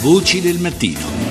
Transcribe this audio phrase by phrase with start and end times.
[0.00, 1.27] Voci del mattino.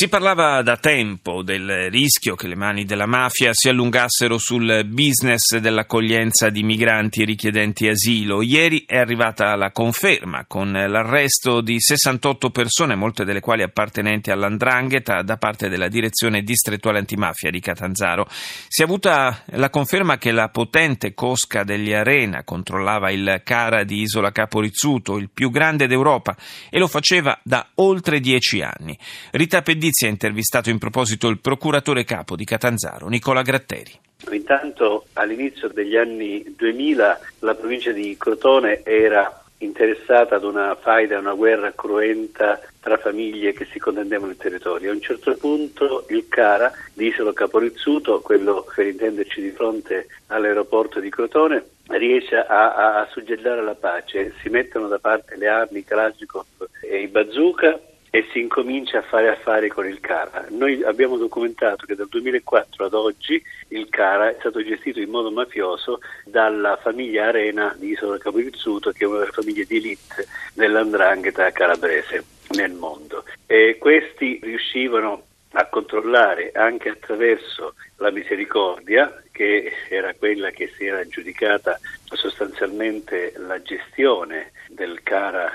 [0.00, 5.58] Si parlava da tempo del rischio che le mani della mafia si allungassero sul business
[5.58, 8.40] dell'accoglienza di migranti richiedenti asilo.
[8.40, 15.20] Ieri è arrivata la conferma con l'arresto di 68 persone, molte delle quali appartenenti all'Andrangheta,
[15.20, 18.26] da parte della direzione distrettuale antimafia di Catanzaro.
[18.30, 24.00] Si è avuta la conferma che la potente cosca degli Arena controllava il Cara di
[24.00, 26.34] Isola Capo Rizzuto, il più grande d'Europa,
[26.70, 28.98] e lo faceva da oltre dieci anni.
[29.32, 33.90] Rita Pedizzi Giustizia ha intervistato in proposito il procuratore capo di Catanzaro, Nicola Gratteri.
[34.30, 41.34] Intanto all'inizio degli anni 2000 la provincia di Crotone era interessata ad una faida, una
[41.34, 44.92] guerra cruenta tra famiglie che si contendevano il territorio.
[44.92, 51.00] A un certo punto il Cara di Isola Caporizzuto, quello per intenderci di fronte all'aeroporto
[51.00, 56.44] di Crotone, riesce a, a suggellare la pace, si mettono da parte le armi, Kalashnikov
[56.88, 57.80] e i bazooka
[58.10, 60.46] e si incomincia a fare affari con il CARA.
[60.50, 65.30] Noi abbiamo documentato che dal 2004 ad oggi il CARA è stato gestito in modo
[65.30, 71.50] mafioso dalla famiglia Arena di Isola Caporizzuto, che è una delle famiglie di elite dell'andrangheta
[71.52, 73.24] calabrese nel mondo.
[73.46, 80.98] E questi riuscivano a controllare anche attraverso la misericordia, che era quella che si era
[81.00, 85.50] aggiudicata sostanzialmente la gestione del CARA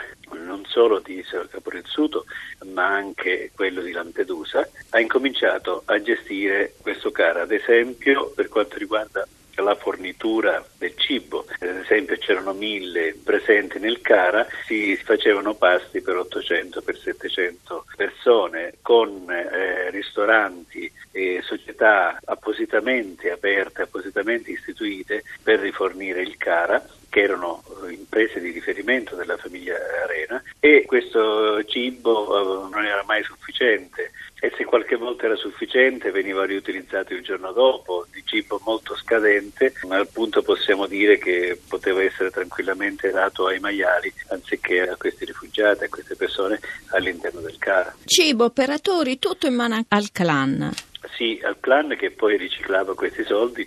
[0.75, 2.25] solo di Isola Caporizzuto
[2.65, 8.77] ma anche quello di Lampedusa, ha incominciato a gestire questo CARA, ad esempio per quanto
[8.77, 11.45] riguarda la fornitura del cibo.
[11.59, 18.73] Ad esempio c'erano mille presenti nel Cara, si facevano pasti per 800, per 700 persone
[18.81, 27.63] con eh, ristoranti e società appositamente aperte, appositamente istituite per rifornire il Cara che erano
[27.89, 34.11] imprese di riferimento della famiglia Arena e questo cibo eh, non era mai sufficiente
[34.45, 39.73] e se qualche volta era sufficiente veniva riutilizzato il giorno dopo, di cibo molto scadente,
[39.87, 45.25] ma al punto possiamo dire che poteva essere tranquillamente dato ai maiali anziché a questi
[45.25, 46.59] rifugiati, a queste persone
[46.89, 47.95] all'interno del CARA.
[48.05, 50.71] Cibo, operatori, tutto in mano al clan.
[51.15, 53.65] Sì, al clan che poi riciclava questi soldi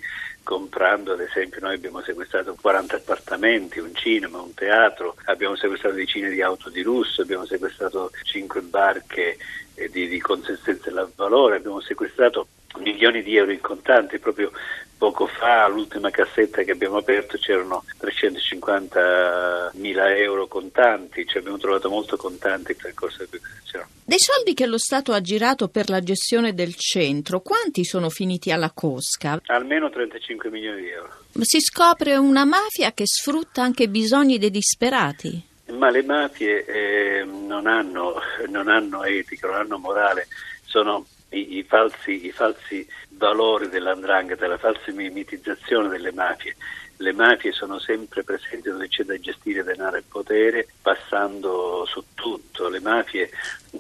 [0.49, 6.31] comprando ad esempio noi abbiamo sequestrato 40 appartamenti, un cinema, un teatro, abbiamo sequestrato decine
[6.31, 9.37] di auto di lusso, abbiamo sequestrato 5 barche
[9.75, 12.49] eh, di, di consistenza e valore, abbiamo sequestrato
[12.79, 14.51] milioni di euro in contanti proprio
[14.99, 21.89] Poco fa, all'ultima cassetta che abbiamo aperto, c'erano 350 mila euro contanti, ci abbiamo trovato
[21.89, 23.87] molto contanti nel corso della perquisizione.
[24.05, 28.51] Dei soldi che lo Stato ha girato per la gestione del centro, quanti sono finiti
[28.51, 29.41] alla cosca?
[29.47, 31.11] Almeno 35 milioni di euro.
[31.43, 35.47] Si scopre una mafia che sfrutta anche i bisogni dei disperati.
[35.71, 38.15] Ma le mafie eh, non, hanno,
[38.49, 40.27] non hanno etica, non hanno morale,
[40.65, 46.57] sono i, i, falsi, i falsi, valori dell'andrangheta, la falsa mimetizzazione delle mafie.
[47.01, 52.69] Le mafie sono sempre presenti dove c'è da gestire denaro e potere, passando su tutto.
[52.69, 53.31] Le mafie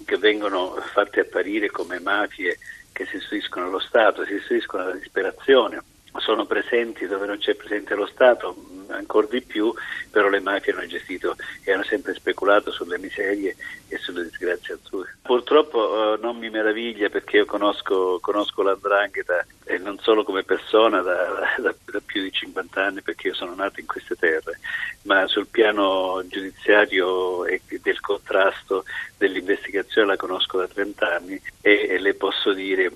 [0.04, 2.58] che vengono fatte apparire come mafie
[2.92, 5.82] che si istituiscono allo Stato, si istituiscono alla disperazione,
[6.18, 8.56] sono presenti dove non c'è presente lo Stato,
[8.88, 9.72] ancora di più,
[10.10, 13.56] però le mafie hanno gestito e hanno sempre speculato sulle miserie
[13.88, 15.06] e sulle disgrazie altrui.
[15.22, 21.00] Purtroppo eh, non mi meraviglia perché io conosco, conosco l'andrangheta e non solo come persona
[21.02, 24.58] da, da, da, più di 50 anni perché io sono nato in queste terre,
[25.02, 28.84] ma sul piano giudiziario e del contrasto
[29.16, 32.90] dell'investigazione la conosco da 30 anni e, e le posso dire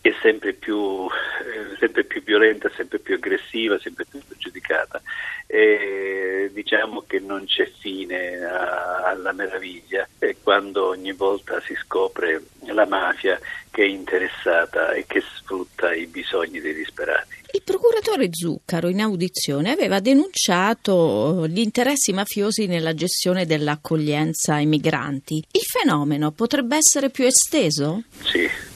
[0.00, 5.00] è sempre più, eh, sempre più violenta, sempre più aggressiva, sempre più pregiudicata.
[5.46, 12.42] E diciamo che non c'è fine a, alla meraviglia e quando ogni volta si scopre
[12.66, 13.38] la mafia
[13.70, 17.40] che è interessata e che sfrutta i bisogni dei disperati.
[17.54, 25.44] Il procuratore Zuccaro in audizione aveva denunciato gli interessi mafiosi nella gestione dell'accoglienza ai migranti.
[25.50, 28.04] Il fenomeno potrebbe essere più esteso?
[28.22, 28.70] Sì